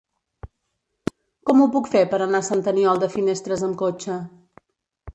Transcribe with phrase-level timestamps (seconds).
[1.51, 4.21] Com ho puc fer per anar a Sant Aniol de Finestres amb cotxe?